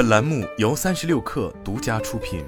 [0.00, 2.42] 本栏目由三十六氪独家出品。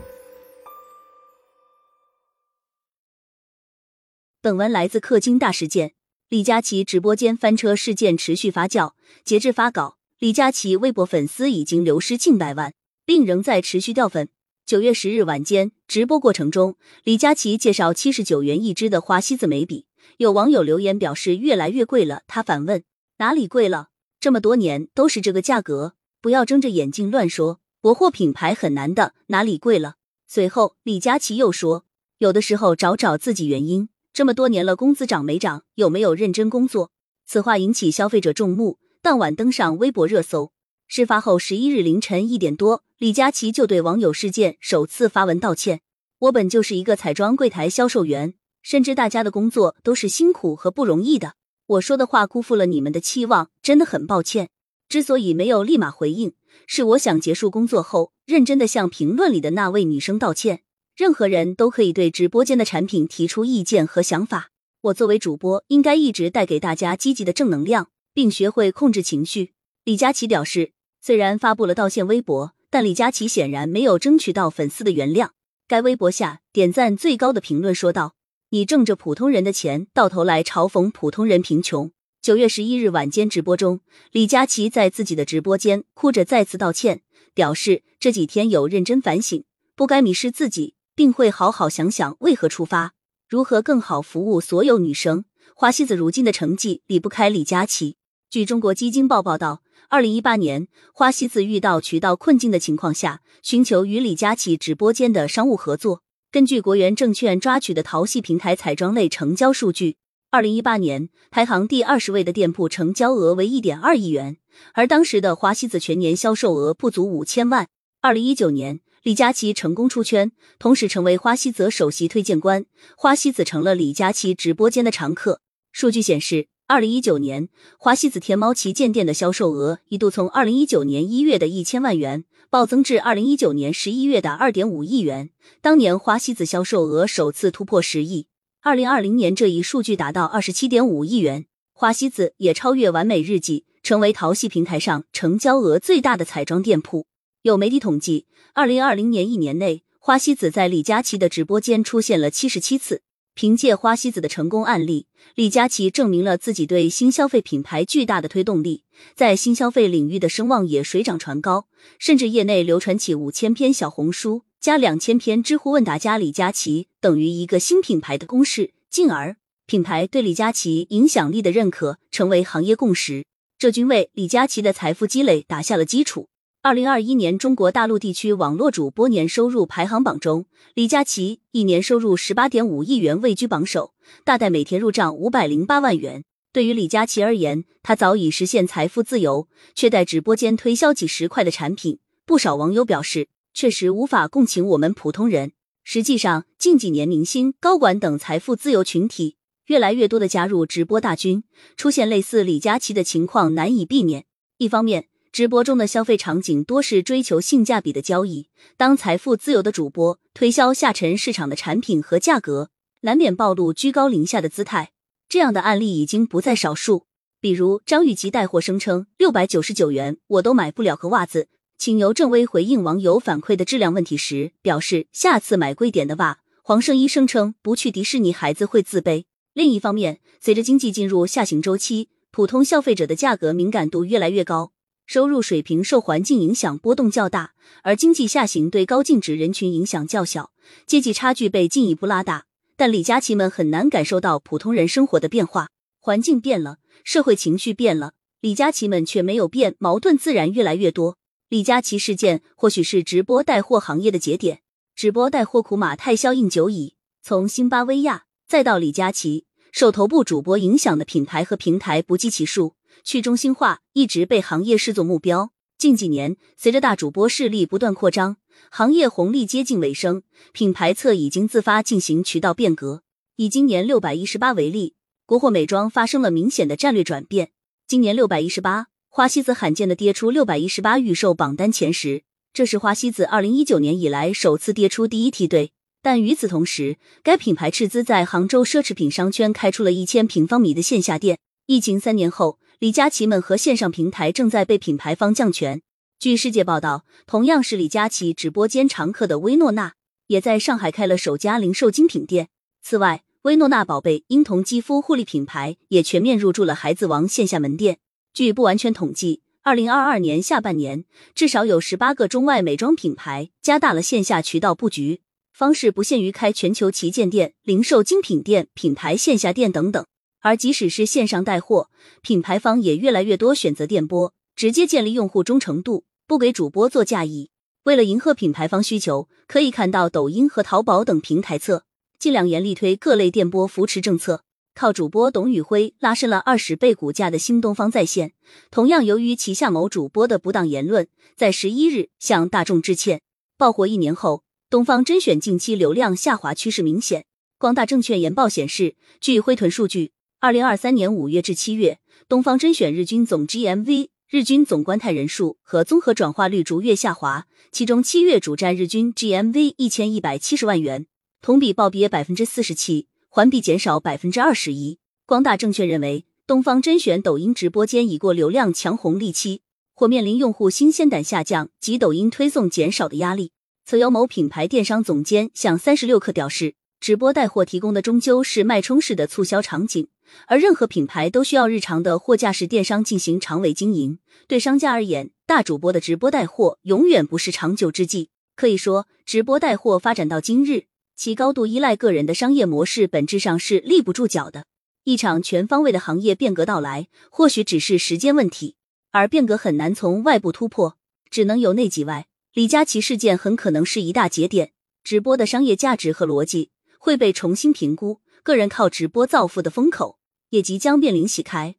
[4.40, 5.92] 本文来自氪金大事件。
[6.30, 8.92] 李佳琦直播间翻车事件持续发酵，
[9.22, 12.72] 截至发稿，李佳琦微博粉丝已经流失近百万，
[13.04, 14.30] 并仍在持续掉粉。
[14.64, 19.84] 九月十日晚间，直播过程中，李佳琦介绍七十九元一支的花西子眉笔，
[20.16, 22.22] 有网友留言表示越来越贵了。
[22.26, 22.82] 他反问
[23.18, 23.88] 哪里贵了？
[24.18, 27.58] 这么多年都是这个价格，不要睁着眼睛乱说。
[27.80, 29.96] 国货品牌很难的，哪里贵了？
[30.28, 31.84] 随后，李佳琦又说，
[32.18, 33.88] 有的时候找找自己原因。
[34.12, 35.64] 这么多年了，工资涨没涨？
[35.74, 36.92] 有没有认真工作？
[37.26, 40.52] 此话引起消费者众目，当晚登上微博热搜。
[40.86, 45.80] 事发后十一日凌晨一点多，李佳琦就对网友事件首次发文道歉。
[46.20, 51.34] 我本就是一个彩妆柜台销售员，深知大家的工作都是辛苦和不容易的。
[51.66, 54.50] 我说的话辜负了你们的期望，真的很抱歉。
[54.92, 56.34] 之所以没有立马回应，
[56.66, 60.64] 是我想结束工作后，认真的向评论里的那位女生道歉。
[60.94, 64.50] 任何人都可以对直播间的产品提出意见和想法。
[64.82, 69.54] 我作为主播，应该一直带给大家积极的正能量，并学会控制情绪。
[69.84, 75.30] 李佳琦表示，虽然发布了道歉微博，但李佳琦显然没有争取到粉丝的原谅。
[75.66, 78.14] 该微博下点赞最高的评论说道
[78.52, 81.90] ：“你挣着普通人的钱，到头来嘲讽普通人贫穷。”
[82.22, 83.80] 九月十一日晚间直播中，
[84.12, 87.02] 李佳琦在自己的直播间哭着再次道歉，
[87.34, 89.42] 表示这几天有认真反省，
[89.74, 90.76] 不该迷失自己。
[90.94, 92.92] 并会好好想想为何出发，
[93.26, 95.24] 如何更好服务所有女生。
[95.56, 97.96] 花西子如今的成绩离不开李佳琦。
[98.30, 106.02] 据中国基金报报道，二零一八年，花西子遇到渠道困境的情况下，寻求与李佳琦直播间的商务合作。
[106.30, 109.96] 根据国元证券抓取的淘系平台彩妆类成交数据，
[110.32, 114.38] 二零一八年排行第二十位的店铺成交额为一点二亿元，
[114.72, 117.68] 而当时的花西子全年销售额不足五千万。
[118.00, 118.80] 二零一九年。
[119.02, 120.30] 李佳琦成功出圈，
[120.60, 122.64] 同时成为花西子首席推荐官，
[122.96, 125.40] 花西子成了李佳琦直播间的常客。
[125.72, 135.30] 数据显示，二零一九年花西子天猫旗舰店的销售额一度从二零一九年一月的一千万元暴增至二零一九年十一月的二点五亿元。
[135.60, 138.28] 当年花西子销售额首次突破十亿，
[138.64, 147.08] 二零二零年这一数据达到二十七点五亿元，花西子也超越完美日记，成为淘系平台上成交额最大的彩妆店铺。
[147.42, 153.02] 有媒体统计，二零二零年一年内，花西子在李佳琦的直播间出现了七十七次。
[153.34, 158.84] 凭借花西子的成功案例，李佳琦证明了自己对新消费品牌巨大的推动力，
[159.16, 161.66] 在新消费领域的声望也水涨船高，
[161.98, 169.34] 甚至业内流传起五千篇小红书加两千篇知乎问答加李佳琦等于一个新品牌的公式，进而
[169.66, 173.24] 品牌对李佳琦影响力的认可成为行业共识，
[173.58, 176.28] 这均为李佳琦的财富积累打下了基础。
[176.62, 186.22] 二零二一年中国大陆地区网络主播年收入排行榜中，李佳琦一年收入十八点五亿元位居榜首，大概每天入账五百零八万元。
[186.52, 191.98] 对于李佳琦而言，他早已实现财富自由，却在直播间推销几十块的产品。
[192.24, 195.52] 不少网友表示，确实无法共情我们普通人。
[195.84, 199.36] 实际上，近几年明星、高管等财富自由群体
[199.66, 201.44] 越来越多的加入直播大军，
[201.76, 204.26] 出现类似李佳琦的情况难以避免。
[204.58, 212.70] 一方面，直播中的消费场景多是追求性价比的交易，当财富自由的主播推销下沉市场的产品和价格，
[213.00, 214.92] 难免暴露居高临下的姿态。
[215.28, 217.06] 这样的案例已经不在少数。
[217.40, 221.48] 比如张雨绮带货声称六百九十九元我都买不了个袜子，
[221.84, 226.38] 请由正威回应网友反馈的质量问题时表示下次买贵点的袜。
[226.62, 229.24] 黄圣依声称不去迪士尼孩子会自卑。
[229.52, 234.70] 另一方面，随着经济进入下行周期，普通消费者的价格敏感度越来越高。
[235.06, 240.52] 收入水平受环境影响波动较大，而经济下行对高净值人群影响较小，
[240.86, 242.44] 阶级差距被进一步拉大。
[242.76, 251.16] 但李佳琦们很难感受到普通人生活的变化，环境变了，社会情绪变了，李佳琦们却没有变，矛盾自然越来越多。
[251.52, 254.62] 李佳琦事件或许是直播带货行业的节点，
[254.96, 262.76] 直播带货苦马太效应久矣，从辛巴薇亚再到李佳琦，受头部主播影响的品牌和平台不计其数。
[263.04, 265.52] 去中心化一直被行业视作目标。
[265.76, 268.38] 近几年，随着大主播势力不断扩张，
[268.70, 270.22] 行业红利接近尾声，
[270.54, 273.02] 品牌侧已经自发进行渠道变革。
[273.36, 274.94] 以今年六百一十八为例，
[275.26, 277.50] 国货美妆发生了明显的战略转变。
[277.86, 282.22] 今年六百一十八，花西子罕见的跌出六百一十八预售榜单前十，
[282.54, 285.72] 这是花西子二零一九年以来首次跌出第一梯队。
[286.00, 291.38] 但与此同时，该品牌斥资在杭州奢侈品商圈开出了一千平方米的线下店。
[291.66, 292.58] 疫情三年后。
[292.78, 295.82] 李佳琦们和线上平台正在被品牌方降权。
[296.18, 299.92] 据世界报道，同样是李佳琦直播间常客的薇诺娜，
[300.28, 302.48] 也在上海开了首家零售精品店。
[302.82, 307.98] 此外，薇诺娜宝贝婴童肌肤护理品牌也全面入驻了孩子王线下门店。
[308.34, 315.20] 据不完全统计，二零二二年下半年，至少有十八个中外美妆品牌加大了线下渠道布局，
[315.52, 320.06] 方式不限于开全球旗舰店、零售精品店、品牌线下店等等。
[320.40, 321.90] 而即使是线上带货，
[322.22, 326.04] 品牌方也越来越多选择电波，直接建立用户忠诚度。
[326.26, 327.50] 不给主播做嫁衣，
[327.82, 331.84] 为了迎合品牌方需求，可以看到抖音和淘宝等平台侧
[332.18, 334.42] 近两年力推各类电波扶持政策，
[334.74, 338.32] 靠主播董宇辉拉升了二十倍股价的新东方在线，
[338.70, 343.20] 同样由于旗下某主播的不当言论，在十一日向大众致歉。
[343.58, 347.26] 爆火一年后，东方甄选近期流量下滑趋势明显。
[347.58, 351.98] 光大证券研报显示，据灰屯数据，二零二三年五月至七月，
[352.28, 354.08] 东方甄选日均总 GMV。
[354.30, 361.06] 日均总观看人数和综合转化率逐月下滑，其中七月主站日均 GMV 一千一百七十万元，
[361.42, 364.98] 同比暴跌百分之四十七，环比减少百分之二十一。
[365.24, 369.62] 光大证券认为，东方甄选抖音直播间已过流量强红利期，
[369.94, 373.52] 或面临用户新鲜感下降及抖音推送减少的压力。
[373.86, 380.08] 曾有某品牌电商总监向三十六氪表示，直播带货提供的终究是脉冲式的促销场景。
[380.46, 388.28] 而任何品牌都需要日常的货架式电商进行长尾经营，对商家而言，大主播的直播带货永远不是长久之计。
[388.54, 394.66] 可以说，直播带货发展到今日，其高度依赖个人的商业模式，本质上是立不住脚的。
[395.04, 398.76] 一场全方位的行业变革到来，或许只是时间问题，
[399.10, 400.96] 而变革很难从外部突破，
[401.30, 402.26] 只能由内及外。
[402.54, 404.72] 李佳琦事件很可能是一大节点，
[405.02, 410.18] 直播的商业价值和逻辑会被重新评估，个人靠直播造富的风口。
[410.50, 411.76] 也即将面临洗开。